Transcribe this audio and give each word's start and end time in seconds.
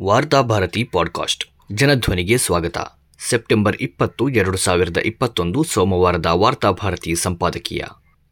Varthabharati 0.00 0.84
podcast. 0.84 1.44
ಜನಧ್ವನಿಗೆ 1.72 2.38
ಸ್ವಾಗತ. 2.38 2.78
September 3.28 3.76
ಇಪ್ಪತ್ತು, 3.80 4.28
ಎರಡು 4.28 4.56
ಸಾವಿರದ 4.56 4.96
ಇಪ್ಪತ್ತೊಂದು 4.96 5.64
ಸೋಮವಾರದ 5.64 6.26
ವಾರ್ತಾಭಾರತಿ 6.26 7.14
ಸಂಪಾದಕೀಯ. 7.14 7.82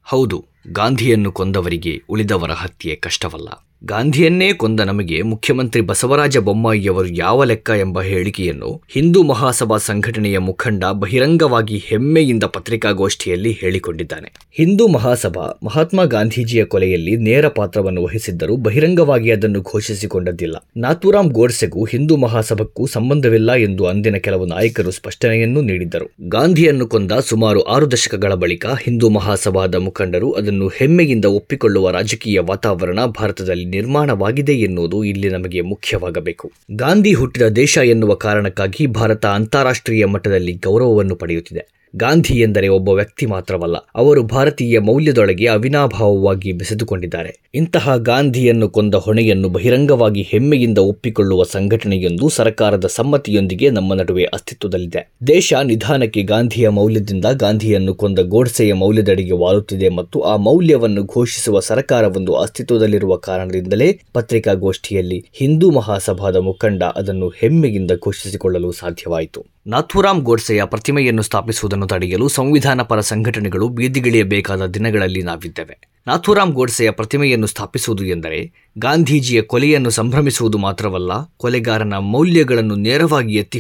ಹೌದು, 0.05 0.49
ಗಾಂಧಿಯನ್ನು 0.73 1.33
ಕೊಂದವರಿಗೆ 1.33 2.03
ಉಳಿದವರ 2.09 2.53
ಹತ್ಯೆ 2.53 2.97
ಕಷ್ಟವಲ್ಲ. 2.97 3.49
ಗಾಂಧಿಯನ್ನೇ 3.87 4.53
ಕೊಂದ 4.53 4.81
ನಮಗೆ 4.81 5.23
ಮುಖ್ಯಮಂತ್ರಿ 5.23 5.81
ಬಸವರಾಜ 5.81 6.39
ಬೊಮ್ಮಾಯಿಯವರು 6.39 7.09
ಯಾವ 7.09 7.45
ಲೆಕ್ಕ 7.45 7.71
ಎಂಬ 7.79 8.01
ಹೇಳಿಕೆಯನ್ನು 8.01 8.83
ಹಿಂದೂ 8.95 9.23
ಮಹಾಸಭಾ 9.23 9.77
ಸಂಘಟನೆಯ 9.77 10.39
ಮುಖಂಡ 10.39 10.85
ಬಹಿರಂಗವಾಗಿ 10.93 11.79
ಹೆಮ್ಮೆಯಿಂದ 11.87 12.45
ಪತ್ರಿಕಾಗೋಷ್ಠಿಯಲ್ಲಿ 12.45 13.53
ಹೇಳಿಕೊಂಡಿದ್ದಾನೆ. 13.53 14.33
ಹಿಂದೂ 14.53 14.89
ಮಹಾಸಭಾ 14.89 15.61
ಮಹಾತ್ಮ 15.63 16.05
ಗಾಂಧೀಜಿಯ 16.05 16.65
ಕೊಲೆಯಲ್ಲಿ 16.65 17.17
ನೇರ 17.17 17.49
ಪಾತ್ರವನ್ನು 17.49 18.03
ವಹಿಸಿದ್ದರೂ 18.03 18.57
ಬಹಿರಂಗವಾಗಿ 18.57 19.31
ಅದನ್ನು 19.31 19.63
ಘೋಷಿಸಿಕೊಂಡದ್ದಿಲ್ಲ. 19.63 20.57
ನಾಥೂರಾಮ್ 20.77 21.31
ಗೋಡ್ಸೆಗೂ 21.31 21.85
ಹಿಂದೂ 21.85 22.17
ಮಹಾಸಭಕ್ಕೂ 22.17 22.87
ಸಂಬಂಧವಿಲ್ಲ 22.87 23.53
ಎಂದು 23.53 23.85
ಅಂದಿನ 23.87 24.17
ಕೆಲವು 24.17 24.47
ನಾಯಕರು 24.47 24.91
ಸ್ಪಷ್ಟನೆಯನ್ನು 24.91 25.63
ನೀಡಿದ್ದರು. 25.63 26.09
ಗಾಂಧಿಯನ್ನು 26.29 26.87
ಕೊಂದ 26.87 27.13
ಸುಮಾರು 27.13 27.63
ಆರು 27.63 27.91
ದಶಕಗಳ 27.91 28.35
ಬಳಿಕ 28.35 28.67
ಹಿಂದೂ 28.67 29.09
ಮಹಾಸಭಾದ 29.09 29.75
ಮುಖಂಡರು 29.75 30.33
ಅದನ್ನು 30.33 30.69
ಹೆಮ್ಮೆಯಿಂದ 30.69 31.25
ಒಪ್ಪಿಕೊಳ್ಳುವ 31.25 31.91
ರಾಜಕೀಯ 31.91 32.41
ವಾತಾವರಣ 32.41 33.05
ಭಾರತದಲ್ಲಿ 33.05 33.74
ನಿರ್ಮಾಣವಾಗಿದೆ 33.77 34.55
ಎನ್ನುವುದು 34.55 35.05
ಇಲ್ಲಿ 35.05 35.29
ನಮಗೆ 35.29 35.61
ಮುಖ್ಯವಾಗಬೇಕು. 35.61 36.53
ಗಾಂಧಿ 36.77 37.13
ಹುಟ್ಟಿದ 37.13 37.49
ದೇಶ 37.57 37.79
ಎನ್ನುವ 37.85 38.15
ಕಾರಣಕ್ಕಾಗಿ 38.15 38.87
ಭಾರತ 38.87 39.27
ಅಂತಾರಾಷ್ಟ್ರೀಯ 39.27 40.05
ಮಟ್ಟದಲ್ಲಿ 40.05 40.53
ಗೌರವವನ್ನು 40.53 41.17
ಪಡೆಯುತ್ತಿದೆ. 41.17 41.84
ಗಾಂಧಿ 41.97 42.41
ಎಂದರೆ 42.41 42.69
ಒಬ್ಬ 42.69 42.89
ವ್ಯಕ್ತಿ 42.89 43.27
ಮಾತ್ರವಲ್ಲ, 43.27 43.77
ಅವರು 43.95 44.23
ಭಾರತೀಯ 44.23 44.79
ಮೌಲ್ಯದೊಳಗೆ 44.79 45.47
ಅವಿನಾಭಾವವಾಗಿ 45.47 46.53
ಬೆಸೆದುಕೊಂಡಿದ್ದಾರೆ. 46.53 47.41
ಇಂತಹ 47.55 47.97
ಗಾಂಧಿಯನ್ನು 47.97 48.69
ಕೊಂದ 48.69 48.95
ಹೊಣೆಯನ್ನು 48.95 49.49
ಬಹಿರಂಗವಾಗಿ 49.49 50.23
ಹೆಮ್ಮೆಯಿಂದ 50.23 50.79
ಒಪ್ಪಿಕೊಳ್ಳುವ 50.79 51.43
ಸಂಘಟನೆಯೊಂದು 51.43 52.29
ಸರ್ಕಾರದ 52.29 52.87
ಸಮ್ಮತಿಯೊಂದಿಗೆ 52.87 53.71
ನಮ್ಮ 53.71 53.95
ನಡುವೆ 53.95 54.25
ಅಸ್ತಿತ್ವದಲ್ಲಿದೆ. 54.25 55.13
ದೇಶ 55.27 55.55
ನಿಧಾನಕ್ಕೆ 55.65 56.23
ಗಾಂಧಿಯ 56.23 56.69
ಮೌಲ್ಯದಿಂದ 56.69 57.25
ಗಾಂಧಿಯನ್ನು 57.33 57.95
ಕೊಂದ 57.95 58.19
ಗೋಡ್ಸೆಯ 58.19 58.73
ಮೌಲ್ಯದಡಿಗೆ 58.73 59.33
ವಾಲುತ್ತಿದೆ 59.33 59.89
ಮತ್ತು 59.89 60.21
ಆ 60.21 60.37
ಮೌಲ್ಯವನ್ನು 60.37 61.05
ಘೋಷಿಸುವ 61.05 61.61
ಸರ್ಕಾರವೊಂದು 61.61 62.35
ಅಸ್ತಿತ್ವದಲ್ಲಿರುವ 62.35 63.17
ಕಾರಣದಿಂದಲೇ 63.17 64.01
ಪತ್ರಿಕಾಗೋಷ್ಠಿಯಲ್ಲಿ 64.13 65.25
ಹಿಂದೂ 65.33 65.71
ಮಹಾಸಭಾದ 65.71 66.37
ಮುಖಂಡ 66.37 66.83
ಅದನ್ನು 66.83 67.29
ಹೆಮ್ಮೆಯಿಂದ 67.29 67.91
ಘೋಷಿಸಿಕೊಳ್ಳಲು 67.91 68.73
ಸಾಧ್ಯವಾಯಿತು. 68.73 69.54
ನಾಥೂರಾಮ್ 69.67 70.23
ಗೋಡ್ಸೆಯ 70.23 70.65
ಪ್ರತಿಮೆಯನ್ನು 70.65 71.23
ಸ್ಥಾಪಿಸುವುದನ್ನು 71.23 71.87
ತಡೆಯಲು 71.87 72.29
ಸಂವಿಧಾನ 72.29 72.83
ಪರ 72.83 73.01
ಸಂಘಟನೆಗಳು 73.01 73.69
ಬೀದಿಗಿಳಿಯಬೇಕಾದ 73.69 74.67
ದಿನಗಳಲ್ಲಿ 74.67 75.23
ನಾವಿದ್ದೇವೆ. 75.23 75.89
ನಾಥೂರಾಮ್ 76.07 76.53
ಗೋಡ್ಸೆಯ 76.53 76.91
ಪ್ರತಿಮೆಯನ್ನು 76.91 77.47
ಸ್ಥಾಪಿಸುವುದು 77.47 78.05
ಎಂದರೆ 78.05 78.53
ಗಾಂಧೀಜಿಯ 78.79 79.43
ಕೊಲೆಯನ್ನು 79.43 79.91
ಸಂಭ್ರಮಿಸುವುದು 79.91 80.59
ಮಾತ್ರವಲ್ಲ, 80.59 81.11
ಕೊಲೆಗಾರನ 81.37 81.95
ಮೌಲ್ಯಗಳನ್ನು 81.95 82.75
ನೇರವಾಗಿ 82.75 83.35
ಎತ್ತಿ 83.35 83.59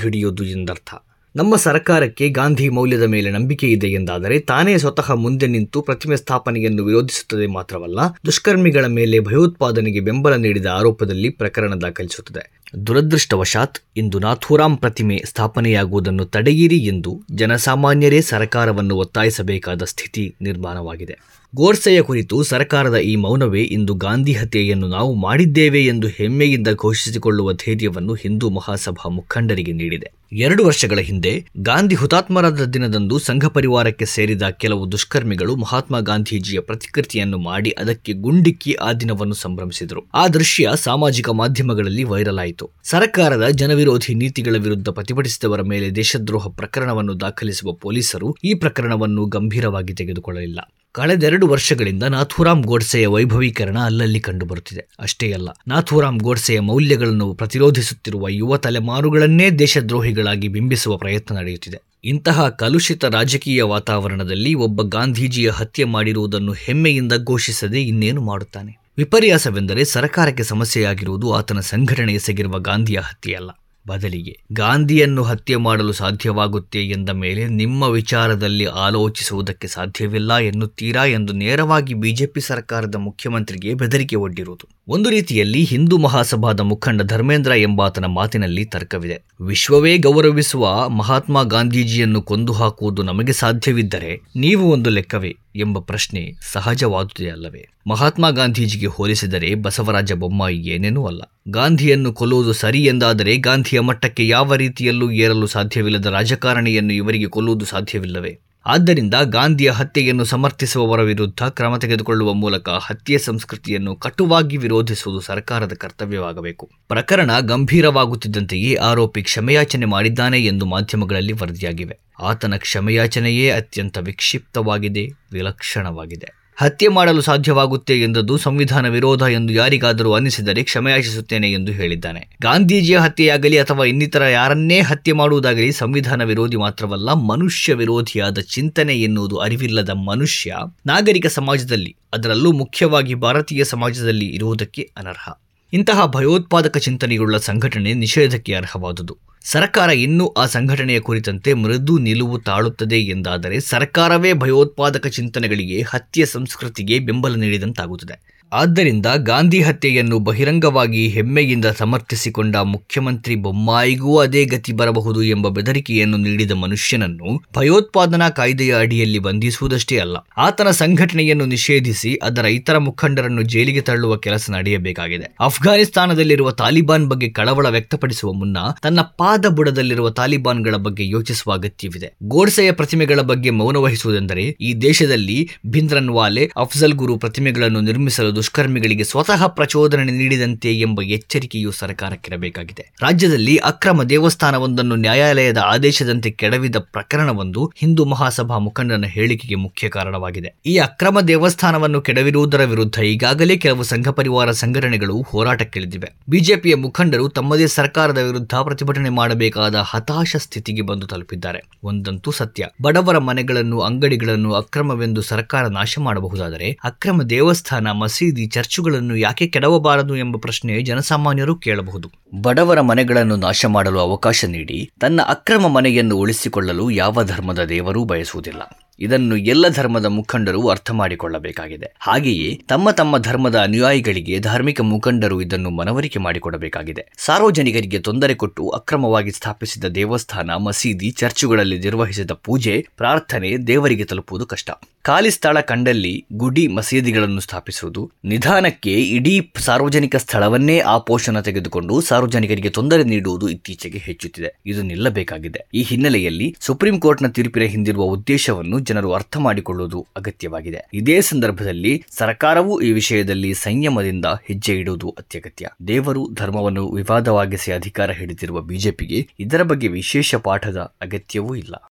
ಎಂದರ್ಥ. 0.50 0.94
ನಮ್ಮ 1.37 1.57
ಸರ್ಕಾರಕ್ಕೆ 1.57 2.29
ಗಾಂಧಿ 2.29 2.69
ಮೌಲ್ಯದ 2.69 3.03
ಮೇಲೆ 3.03 3.31
ನಂಬಿಕೆ 3.31 3.67
ಇದೆ 3.69 3.89
ಎಂದಾದರೆ 3.89 4.39
ತಾನೇ 4.41 4.79
ಸ್ವತಃ 4.79 5.13
ಮುಂದೆ 5.15 5.47
ನಿಂತು 5.47 5.83
ಪ್ರತಿಮೆ 5.83 6.17
ಸ್ಥಾಪನೆಯನ್ನು 6.17 6.85
ವಿರೋಧಿಸುತ್ತದೆ 6.85 7.47
ಮಾತ್ರವಲ್ಲ, 7.47 7.99
ದುಷ್ಕರ್ಮಿಗಳ 8.27 8.87
ಮೇಲೆ 8.87 9.21
ಭಯೋತ್ಪಾದನೆಗೆ 9.21 10.01
ಬೆಂಬಲ 10.01 10.35
ನೀಡಿದ 10.35 10.67
ಆರೋಪದಲ್ಲಿ 10.67 11.29
ಪ್ರಕರಣ 11.29 11.75
ದಾಖಲಿಸುತ್ತದೆ. 11.75 12.62
ದುರದೃಷ್ಟವಶಾತ್, 12.87 13.79
ಇಂದು 13.97 14.19
ನಾಥೂರಾಮ್ 14.19 14.79
ಪ್ರತಿಮೆ 14.79 15.23
ಸ್ಥಾಪನೆಯಾಗುವುದನ್ನು 15.25 16.25
ತಡೆಯಿರಿ 16.25 16.79
ಎಂದು 16.79 17.23
ಜನಸಾಮಾನ್ಯರೇ 17.31 18.21
ಸರ್ಕಾರವನ್ನು 18.21 18.97
ಒತ್ತಾಯಿಸಬೇಕಾದ 18.97 19.83
ಸ್ಥಿತಿ 19.83 20.35
ನಿರ್ಮಾಣವಾಗಿದೆ. 20.41 21.19
ಗೋಡ್ಸೆಯ 21.55 22.02
ಕುರಿತು 22.02 22.42
ಸರ್ಕಾರದ 22.42 22.94
ಈ 22.94 23.16
ಮೌನವೇ 23.16 23.62
ಇಂದು 23.62 23.94
ಗಾಂಧಿ 23.94 24.33
ಹತ್ಯೆಯನ್ನು 24.33 24.86
ನಾವು 24.88 25.14
ಮಾಡಿದ್ದೇವೆ 25.14 25.86
ಎಂದು 25.86 26.08
ಹೆಮ್ಮೆಯಿಂದ 26.08 26.69
ಘೋಷಿಸಿಕೊಳ್ಳುವ 26.74 27.52
ಧೈರ್ಯವನ್ನು 27.52 28.14
ಹಿಂದೂ 28.14 28.50
ಮಹಾಸಭಾ 28.50 29.10
ಮುಖಂಡರಿಗೆ 29.10 29.72
ನೀಡಿದೆ. 29.72 30.08
ಎರಡು 30.32 30.64
ವರ್ಷಗಳ 30.64 30.98
ಹಿಂದೆ 30.98 31.44
ಗಾಂಧಿ 31.58 31.94
ಹುತಾತ್ಮರಾದ 31.94 32.64
ದಿನದಂದು 32.64 33.19
ಸಂಘ 33.19 33.44
ಪರಿವಾರಕ್ಕೆ 33.47 34.05
ಸೇರಿದ 34.05 34.42
ಕೆಲವು 34.42 34.92
ದುಷ್ಕರ್ಮಿಗಳು 34.92 35.56
ಮಹಾತ್ಮ 35.56 36.00
ಗಾಂಧೀಜಿಯ 36.00 36.60
ಪ್ರತಿಕೃತಿಯನ್ನು 36.60 37.38
ಮಾಡಿ 37.38 37.70
ಅದಕ್ಕೆ 37.70 38.12
ಗುಂಡಿಕ್ಕಿ 38.12 38.72
ಆ 38.72 38.93
ದಿನವನ್ನು 38.93 39.34
ಸಂಭ್ರಮಿಸಿದರು. 39.34 40.03
ಆ 40.14 40.28
ದೃಶ್ಯ 40.28 40.70
ಸಾಮಾಜಿಕ 40.76 41.28
ಮಾಧ್ಯಮಗಳಲ್ಲಿ 41.31 42.04
ವೈರಲ್ 42.04 42.38
ಆಯಿತು 42.38 42.70
ಸರ್ಕಾರದ 42.84 43.48
ಜನವಿರೋಧಿ 43.48 44.14
ನೀತಿಗಳ 44.14 44.56
ವಿರುದ್ಧ 44.59 44.88
ಪ್ರತಿಭಟಿಸಿದವರ 44.88 45.62
ಮೇಲೆ 45.62 45.91
ದೇಶದ್ರೋಹ 45.91 46.48
ಪ್ರಕರಣವನ್ನು 46.48 47.20
ದಾಖಲಿಸುವ 47.20 47.72
ಪೊಲೀಸರು 47.72 48.37
ಈ 48.44 48.54
ಪ್ರಕರಣವನ್ನು 48.54 49.25
ಗಂಭೀರವಾಗಿ 49.26 49.94
ತೆಗೆದುಕೊಳ್ಳಲಿಲ್ಲ. 49.94 50.60
ಕಳೆದೆರಡು 50.94 51.47
ವರ್ಷಗಳಿಂದ 51.47 52.03
ನಾಥೂರಾಮ್ 52.03 52.65
ಗೋಡ್ಸೆಯ 52.65 53.06
ವೈಭವೀಕರಣ 53.06 53.78
ಅಲ್ಲಲ್ಲಿ 53.78 54.21
ಕಂಡುಬರುತ್ತಿದೆ. 54.21 54.82
ಅಷ್ಟೇ 54.99 55.32
ಅಲ್ಲ, 55.32 55.49
ನಾಥೂರಾಮ್ 55.69 56.21
ಗೋಡ್ಸೆಯ 56.21 56.60
ಮೌಲ್ಯಗಳನ್ನು 56.60 57.34
ಪ್ರತಿರೋಧಿಸುತ್ತಿರುವ 57.34 58.28
ಯುವ 58.28 58.56
ತಲೆಮಾರುಗಳನ್ನೇ 58.56 59.50
ದೇಶದ್ರೋಹಿಗಳಾಗಿ 59.50 60.49
ಬಿಂಬಿಸುವ 60.49 60.97
ಪ್ರಯತ್ನ 60.97 61.37
ನಡೆಯುತ್ತಿದೆ. 61.37 61.81
ಇಂತಹ 62.05 62.49
ಕಲುಷಿತ 62.49 63.05
ರಾಜಕೀಯ 63.05 63.62
ವಾತಾವರಣದಲ್ಲಿ 63.62 64.55
ಒಬ್ಬ 64.55 64.82
ಗಾಂಧೀಜಿಯ 64.82 65.50
ಹತ್ಯೆ 65.50 65.84
ಮಾಡಿರುವುದನ್ನು 65.84 66.53
ಹೆಮ್ಮೆಯಿಂದ 66.53 67.12
ಘೋಷಿಸದೆ 67.25 67.82
ಇನ್ನೇನು 67.82 68.22
ಮಾಡುತ್ತಾನೆ? 68.22 68.78
ವಿಪರ್ಯಾಸವೆಂದರೆ 68.99 69.84
ಸರ್ಕಾರಕ್ಕೆ 69.84 70.43
ಸಮಸ್ಯೆಯಾಗಿರುವುದು 70.43 71.34
ಆತನ 71.34 71.61
ಸಂಘಟನೆ 71.61 72.12
ಎಸಗಿರುವ 72.12 72.59
ಗಾಂಧಿಯ 72.59 72.99
ಹತ್ಯೆಯಲ್ಲ. 72.99 73.50
ಬದಲಿಗೆ 73.89 74.41
ಗಾಂಧಿಯನ್ನು 74.53 75.22
ಹತ್ಯೆ 75.22 75.56
ಮಾಡಲು 75.56 75.93
ಸಾಧ್ಯವಾಗುತ್ತೆ 75.93 76.89
ಎಂದ 76.89 77.11
ಮೇಲೆ 77.11 77.49
ನಿಮ್ಮ 77.49 77.83
ವಿಚಾರದಲ್ಲಿ 77.83 78.65
ಆಲೋಚಿಸುವುದಕ್ಕೆ 78.65 79.67
ಸಾಧ್ಯವಿಲ್ಲ 79.69 80.39
ಎನ್ನುತ್ತೀರಾ 80.39 81.05
ಎಂದು 81.05 81.33
ನೇರವಾಗಿ 81.33 81.94
ಬಿಜೆಪಿ 81.94 82.41
ಸರ್ಕಾರದ 82.41 82.94
ಮುಖ್ಯಮಂತ್ರಿಗೆ 82.94 83.75
ಬೆದರಿಕೆ 83.75 84.17
ಒಡ್ಡಿರುವುದು. 84.17 84.67
ಒಂದು 84.89 85.11
ರೀತಿಯಲ್ಲಿ 85.11 85.65
ಹಿಂದೂ 85.65 85.99
ಮಹಾಸಭಾದ 85.99 86.61
ಮುಖಂಡ 86.61 87.03
ಧರ್ಮೇಂದ್ರ 87.03 87.53
ಎಂಬಾತನ 87.53 88.05
ಮಾತಿನಲ್ಲಿ 88.05 88.65
ತರ್ಕವಿದೆ. 88.65 89.22
ವಿಶ್ವವೇ 89.41 89.99
ಗೌರವಿಸುವ 89.99 90.89
ಮಹಾತ್ಮ 90.89 91.43
ಗಾಂಧೀಜಿಯನ್ನು 91.43 92.22
ಕೊಂದು 92.22 92.53
ಹಾಕುವುದು 92.53 93.03
ನಮಗೆ 93.03 93.33
ಸಾಧ್ಯವಿದ್ದರೆ 93.33 94.21
ನೀವು 94.37 94.71
ಒಂದು 94.71 94.91
ಲೆಕ್ಕವೇ 94.91 95.37
ಎಂಬ 95.56 95.78
ಪ್ರಶ್ನೆ 95.78 96.33
ಸಹಜವಾದುದೇ 96.53 97.31
ಅಲ್ಲವೇ. 97.31 97.69
ಮಹಾತ್ಮ 97.87 98.31
ಗಾಂಧೀಜಿಗೆ 98.31 98.87
ಹೋಲಿಸಿದರೆ 98.87 99.55
ಬಸವರಾಜ 99.55 100.12
ಬೊಮ್ಮಾಯಿ 100.12 100.59
ಏನೇನೂ 100.59 101.06
ಅಲ್ಲ. 101.06 101.23
ಗಾಂಧಿಯನ್ನು 101.49 102.12
ಕೊಲ್ಲುವುದು 102.12 102.53
ಸರಿ 102.53 102.84
ಎಂದಾದರೆ 102.84 103.37
ಗಾಂಧಿಯ 103.37 103.81
ಮಟ್ಟಕ್ಕೆ 103.81 104.28
ಯಾವ 104.28 104.55
ರೀತಿಯಲ್ಲೂ 104.55 105.11
ಏರಲು 105.11 105.47
ಸಾಧ್ಯವಿಲ್ಲದ 105.47 106.06
ರಾಜಕಾರಣಿಯನ್ನು 106.06 106.93
ಇವರಿಗೆ 106.93 107.27
ಕೊಲ್ಲುವುದು 107.27 107.65
ಸಾಧ್ಯವಿಲ್ಲವೇ? 107.65 108.39
ಆದ್ದರಿಂದ 108.66 109.14
ಗಾಂಧಿಯ 109.25 109.70
ಹತ್ಯೆಯನ್ನು 109.70 110.25
ಸಮರ್ಥಿಸುವವರ 110.25 111.02
ವಿರುದ್ಧ 111.02 111.42
ಕ್ರಮ 111.42 111.76
ತೆಗೆದುಕೊಳ್ಳುವ 111.76 112.32
ಮೂಲಕ 112.32 112.69
ಹತ್ಯೆ 112.69 113.19
ಸಂಸ್ಕೃತಿಯನ್ನು 113.19 113.97
ಕಟುವಾಗಿ 113.97 114.56
ವಿರೋಧಿಸುವುದು 114.56 115.20
ಸರ್ಕಾರದ 115.20 115.72
ಕರ್ತವ್ಯವಾಗಬೇಕು. 115.72 116.70
ಪ್ರಕರಣ 116.88 117.41
ಗಂಭೀರವಾಗುತ್ತಿದ್ದಂತೆಯೇ 117.41 118.75
ಆರೋಪಿ 118.75 119.22
ಕ್ಷಮೆಯಾಚನೆ 119.22 119.86
ಮಾಡಿದ್ದಾನೆ 119.86 120.41
ಎಂದು 120.41 120.66
ಮಾಧ್ಯಮಗಳಲ್ಲಿ 120.66 121.32
ವರದಿಯಾಗಿವೆ. 121.32 121.98
ಆತನ 122.20 122.54
ಕ್ಷಮೆಯಾಚನೆಯೇ 122.56 123.50
ಅತ್ಯಂತ 123.50 123.98
ವಿಕ್ಷಿಪ್ತವಾಗಿದೆ, 123.98 125.08
ವಿಲಕ್ಷಣವಾಗಿದೆ. 125.32 126.44
ಹತ್ಯೆ 126.56 126.88
ಮಾಡಲು 126.88 127.20
ಸಾಧ್ಯವಾಗುತ್ತೆ 127.20 128.03
ಎಂದದ್ದು 128.03 128.37
ಸಂವಿಧಾನ 128.37 128.88
ವಿರೋಧ 128.88 129.22
ಎಂದು 129.22 129.53
ಯಾರಿಗಾದರೂ 129.53 130.12
ಅನ್ನಿಸಿದರೆ 130.12 130.62
ಕ್ಷಮೆಯಾಚಿಸುತ್ತೇನೆ 130.62 131.53
ಎಂದು 131.53 131.72
ಹೇಳಿದ್ದಾನೆ. 131.72 132.28
ಗಾಂಧೀಜಿಯ 132.42 132.98
ಹತ್ಯೆಯಾಗಲಿ 132.98 133.59
ಅಥವಾ 133.59 133.84
ಇನ್ನಿತರ 133.84 134.22
ಯಾರನ್ನೇ 134.22 134.81
ಹತ್ಯೆ 134.81 135.12
ಮಾಡುವುದಾಗಲಿ 135.12 135.72
ಸಂವಿಧಾನ 135.72 136.25
ವಿರೋಧಿ 136.25 136.56
ಮಾತ್ರವಲ್ಲ, 136.56 137.12
ಮನುಷ್ಯ 137.12 137.75
ವಿರೋಧಿಯಾದ 137.75 138.38
ಚಿಂತನೆ 138.38 138.94
ಎನ್ನುವುದು 138.94 139.37
ಅರಿವಿಲ್ಲದ 139.37 139.91
ಮನುಷ್ಯ 139.91 140.54
ನಾಗರಿಕ 140.87 141.26
ಸಮಾಜದಲ್ಲಿ, 141.26 141.97
ಅದರಲ್ಲೂ 142.12 142.53
ಮುಖ್ಯವಾಗಿ 142.53 143.14
ಭಾರತೀಯ 143.14 143.64
ಸಮಾಜದಲ್ಲಿ 143.64 144.26
ಇರುವುದಕ್ಕೆ 144.26 144.91
ಅನರ್ಹ. 144.97 145.44
ಇಂತಹ 145.75 146.07
ಭಯೋತ್ಪಾದಕ 146.07 146.77
ಚಿಂತನೆಯುಳ್ಳ 146.77 147.37
ಸಂಘಟನೆ 147.37 147.95
ನಿಷೇಧಕ್ಕೆ 147.95 148.55
ಅರ್ಹವಾದುದು. 148.55 149.19
ಸರ್ಕಾರ 149.45 149.91
ಇನ್ನೂ 149.91 150.29
ಆ 150.29 150.47
ಸಂಘಟನೆಯ 150.47 151.01
ಕುರಿತಂತೆ 151.01 151.53
ಮೃದು 151.53 151.99
ನಿಲುವು 151.99 152.39
ತಾಳುತ್ತದೆ 152.39 152.99
ಎಂದಾದರೆ 153.01 153.61
ಸರ್ಕಾರವೇ 153.61 154.33
ಭಯೋತ್ಪಾದಕ 154.33 155.07
ಚಿಂತನೆಗಳಿಗೆ 155.07 155.83
ಹತ್ಯೆ 155.83 156.27
ಸಂಸ್ಕೃತಿಗೆ 156.27 156.99
ಬೆಂಬಲ 156.99 157.35
ನೀಡಿದಂತಾಗುತ್ತದೆ. 157.35 158.34
ಆದ್ದರಿಂದ 158.54 159.06
ಗಾಂಧಿ 159.22 159.60
ಹತ್ಯೆಯನ್ನು 159.60 160.19
ಬಹಿರಂಗವಾಗಿ 160.19 161.09
ಹೆಮ್ಮೆಯಿಂದ 161.09 161.65
ಸಮರ್ಥಿಸಿಕೊಂಡ 161.78 162.56
ಮುಖ್ಯಮಂತ್ರಿ 162.56 163.34
ಬೊಮ್ಮಾಯಿಗೂ 163.34 164.19
ಅದೇ 164.19 164.44
ಗತಿ 164.44 164.73
ಬರಬಹುದು 164.73 165.23
ಎಂಬ 165.23 165.49
ಬೆದರಿಕೆಯನ್ನು 165.49 166.17
ನೀಡಿದ 166.17 166.50
ಮನುಷ್ಯನನ್ನು 166.52 167.43
ಭಯೋತ್ಪಾದನಾ 167.55 168.29
ಕಾಯ್ದೆಯ 168.29 168.75
ಅಡಿಯಲ್ಲಿ 168.75 169.19
ಬಂಧಿಸುವುದಷ್ಟೇ 169.19 169.99
ಅಲ್ಲ, 169.99 170.17
ಆತನ 170.37 170.70
ಸಂಘಟನೆಯನ್ನು 170.70 171.46
ನಿಷೇಧಿಸಿ 171.46 172.14
ಅದರ 172.23 172.44
ಇತರ 172.44 172.79
ಮುಖಂಡರನ್ನು 172.79 173.43
ಜೈಲಿಗೆ 173.43 173.81
ತಳ್ಳುವ 173.81 174.17
ಕೆಲಸ 174.17 174.50
ನಡೆಯಬೇಕಾಗಿದೆ. 174.50 175.37
ಅಫ್ಘಾನಿಸ್ತಾನದಲ್ಲಿರುವ 175.40 176.50
ತಾಲಿಬಾನ್ 176.50 177.06
ಬಗ್ಗೆ 177.06 177.31
ಕಳವಳ 177.31 177.67
ವ್ಯಕ್ತಪಡಿಸುವ 177.69 178.32
ಮುನ್ನ 178.32 178.56
ತನ್ನ 178.82 179.00
ಪಾದ 179.00 179.46
ಬುಡದಲ್ಲಿರುವ 179.46 180.11
ತಾಲಿಬಾನ್ಗಳ 180.11 180.76
ಬಗ್ಗೆ 180.76 181.08
ಯೋಚಿಸುವ 181.08 181.52
ಅಗತ್ಯವಿದೆ. 181.52 182.14
ಗೋಡ್ಸೆಯ 182.23 182.73
ಪ್ರತಿಮೆಗಳ 182.73 183.20
ಬಗ್ಗೆ 183.20 183.50
ಮೌನ 183.50 183.76
ವಹಿಸುವುದೆಂದರೆ 183.76 184.46
ಈ 184.61 184.75
ದೇಶದಲ್ಲಿ 184.75 185.50
ಭಿಂದ್ರನ್ 185.67 186.11
ವಾಲೆ 186.11 186.50
ಅಫ್ಜಲ್ 186.56 186.93
ಗುರು 186.93 187.17
ಪ್ರತಿಮೆಗಳನ್ನು 187.17 187.81
ನಿರ್ಮಿಸಲು 187.81 188.31
ದುಷ್ಕರ್ಮಿಗಳಿಗೆ 188.44 189.05
ಸ್ವತಃ 189.05 189.46
ಪ್ರಚೋದನೆ 189.46 190.05
ನೀಡಿದಂತೆ 190.05 190.81
ಎಂಬ 190.81 191.02
ಎಚ್ಚರಿಕೆಯು 191.02 191.70
ಸರ್ಕಾರಕ್ಕಿರಬೇಕಾಗಿದೆ. 191.73 192.93
ರಾಜ್ಯದಲ್ಲಿ 193.02 193.56
ಅಕ್ರಮ 193.56 194.02
ದೇವಸ್ಥಾನವೊಂದನ್ನು 194.02 194.96
ನ್ಯಾಯಾಲಯದ 194.96 195.58
ಆದೇಶದಂತೆ 195.58 196.31
ಕೆಡವಿದ 196.31 196.76
ಪ್ರಕರಣವೊಂದು 196.76 197.73
ಹಿಂದೂ 197.76 198.05
ಮಹಾಸಭಾ 198.05 198.58
ಮುಖಂಡನ 198.58 199.05
ಹೇಳಿಕೆಗೆ 199.05 199.55
ಮುಖ್ಯ 199.55 199.88
ಕಾರಣವಾಗಿದೆ. 199.88 200.55
ಈ 200.67 200.76
ಅಕ್ರಮ 200.79 201.20
ದೇವಸ್ಥಾನವನ್ನು 201.20 202.00
ಕೆಡವಿರುವುದರ 202.00 202.64
ವಿರುದ್ಧ 202.64 202.99
ಈಗಾಗಲೇ 202.99 203.56
ಕೆಲವು 203.56 203.82
ಸಂಘ 203.82 204.08
ಪರಿವಾರ 204.08 204.50
ಸಂಘಟನೆಗಳು 204.50 205.23
ಹೋರಾಟಕ್ಕಿಳಿದಿವೆ. 205.23 206.12
ಬಿಜೆಪಿಯ 206.29 206.75
ಮುಖಂಡರು 206.75 207.29
ತಮ್ಮದೇ 207.29 207.67
ಸರ್ಕಾರದ 207.67 208.19
ವಿರುದ್ಧ 208.19 208.55
ಪ್ರತಿಭಟನೆ 208.55 209.08
ಮಾಡಬೇಕಾದ 209.08 209.75
ಹತಾಶ 209.75 210.37
ಸ್ಥಿತಿಗೆ 210.37 210.82
ಬಂದು 210.82 211.06
ತಲುಪಿದ್ದಾರೆ. 211.06 211.62
ಒಂದಂತೂ 211.82 212.31
ಸತ್ಯ. 212.31 212.67
ಬಡವರ 212.82 213.19
ಮನೆಗಳನ್ನು, 213.19 213.81
ಅಂಗಡಿಗಳನ್ನು 213.81 214.52
ಅಕ್ರಮವೆಂದು 214.52 215.23
ಸರ್ಕಾರ 215.23 215.67
ನಾಶ 215.67 215.99
ಮಾಡಬಹುದಾದರೆ 215.99 216.79
ಅಕ್ರಮ 216.85 217.23
ದೇವಸ್ಥಾನ 217.23 217.91
ಮಸೀದಿ 217.91 218.33
ಚರ್ಚುಗಳನ್ನು 218.46 219.16
ಯಾಕೆ 219.16 219.46
ಕೆಡವಬಾರದು 219.46 220.16
ಎಂಬ 220.16 220.36
ಪ್ರಶ್ನೆ 220.36 220.82
ಜನಸಾಮಾನ್ಯರು 220.82 221.56
ಕೇಳಬಹುದು. 221.56 222.12
ಬಡವರ 222.42 222.81
ಮನೆಗಳನ್ನು 222.81 223.36
ನಾಶ 223.36 223.66
ಮಾಡಲು 223.66 223.98
ಅವಕಾಶ 223.98 224.44
ನೀಡಿ, 224.44 224.90
ತನ್ನ 225.00 225.22
ಅಕ್ರಮ 225.22 225.69
ಮನೆಯನ್ನು 225.69 226.16
ಉಳಿಸಿಕೊಳ್ಳಲು 226.16 226.90
ಯಾವ 226.90 227.25
ಧರ್ಮದ 227.25 227.64
ದೇವರೂ 227.64 228.04
ಬಯಸುವುದಿಲ್ಲ. 228.04 228.62
ಇದನ್ನು 229.00 229.36
ಎಲ್ಲ 229.36 229.69
ಧರ್ಮದ 229.69 230.04
ಮುಖಂಡರು 230.04 230.69
ಅರ್ಥ 230.69 230.90
ಮಾಡಿಕೊಳ್ಳಬೇಕಾಗಿದೆ. 230.90 231.96
ಹಾಗೆಯೇ 232.00 232.60
ತಮ್ಮ 232.69 232.90
ತಮ್ಮ 232.90 233.19
ಧರ್ಮದ 233.19 233.58
ಅನುಯಾಯಿಗಳಿಗೆ 233.58 234.38
ಧಾರ್ಮಿಕ 234.38 234.81
ಮುಖಂಡರು 234.81 235.40
ಇದನ್ನು 235.42 235.70
ಮನವರಿಕೆ 235.70 236.19
ಮಾಡಿಕೊಡಬೇಕಾಗಿದೆ. 236.19 237.12
ಸಾರ್ವಜನಿಕರಿಗೆ 237.19 237.98
ತೊಂದರೆ 237.98 238.34
ಕೊಟ್ಟು 238.34 238.69
ಅಕ್ರಮವಾಗಿ 238.69 239.31
ಸ್ಥಾಪಿಸಿದ 239.31 239.84
ದೇವಸ್ಥಾನ, 239.84 240.50
ಮಸೀದಿ, 240.50 241.10
ಚರ್ಚುಗಳಲ್ಲಿ 241.10 241.78
ನಿರ್ವಹಿಸಿದ 241.78 242.31
ಪೂಜೆ, 242.31 242.86
ಪ್ರಾರ್ಥನೆ 242.96 243.56
ದೇವರಿಗೆ 243.56 244.04
ತಲುಪುವುದು 244.04 244.46
ಕಷ್ಟ. 244.46 244.70
ಖಾಲಿ 245.06 245.31
ಸ್ಥಳ 245.31 245.61
ಕಂಡಲ್ಲಿ 245.61 246.27
ಗುಡಿ 246.33 246.67
ಮಸೀದಿಗಳನ್ನು 246.67 247.41
ಸ್ಥಾಪಿಸುವುದು 247.41 248.11
ನಿಧಾನಕ್ಕೆ 248.25 248.93
ಇಡೀ 248.93 249.41
ಸಾರ್ವಜನಿಕ 249.59 250.17
ಸ್ಥಳವನ್ನೇ 250.17 250.79
ಆಪೋಷಣ 250.79 251.41
ತೆಗೆದುಕೊಂಡು 251.41 252.01
ಸಾರ್ವಜನಿಕರಿಗೆ 252.01 252.69
ತೊಂದರೆ 252.69 253.05
ನೀಡುವುದು 253.05 253.49
ಇತ್ತೀಚೆಗೆ 253.49 253.99
ಹೆಚ್ಚುತ್ತಿದೆ. 253.99 254.61
ಇದು 254.67 254.83
ನಿಲ್ಲಬೇಕಾಗಿದೆ. 254.83 255.61
ಈ 255.75 255.83
ಹಿನ್ನೆಲೆಯಲ್ಲಿ 255.83 256.56
ಸುಪ್ರೀಂ 256.61 257.01
ಕೋರ್ಟ್ನ 257.01 257.29
ತೀರ್ಪಿನ 257.29 257.62
ಹಿಂದಿರುವ 257.62 258.03
ಉದ್ದೇಶವನ್ನು 258.03 258.79
ಜನರು 258.79 259.12
ಅರ್ಥ 259.12 259.37
ಮಾಡಿಕೊಳ್ಳುವುದು 259.37 260.06
ಅಗತ್ಯವಾಗಿದೆ. 260.17 260.89
ಇದೇ 260.95 261.21
ಸಂದರ್ಭದಲ್ಲಿ 261.21 262.05
ಸರ್ಕಾರವು 262.11 262.81
ಈ 262.81 262.93
ವಿಷಯದಲ್ಲಿ 262.93 263.55
ಸಂಯಮದಿಂದ 263.55 264.25
ಹೆಜ್ಜೆ 264.27 264.75
ಇಡುವುದು 264.79 265.15
ಅತ್ಯಗತ್ಯ. 265.19 265.69
ದೇವರು 265.89 266.29
ಧರ್ಮವನ್ನು 266.33 266.89
ವಿವಾದವಾಗಿಸಿ 266.89 267.73
ಅಧಿಕಾರ 267.73 268.11
ಹಿಡಿದಿರುವ 268.11 268.61
ಬಿಜೆಪಿಗೆ 268.61 269.29
ಇದರ 269.41 269.62
ಬಗ್ಗೆ 269.62 269.89
ವಿಶೇಷ 269.89 270.35
ಪಾಠದ 270.35 270.77
ಅಗತ್ಯವೂ 270.77 271.55
ಇಲ್ಲ. 271.55 271.75